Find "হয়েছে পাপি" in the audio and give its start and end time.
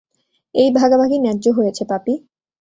1.51-2.13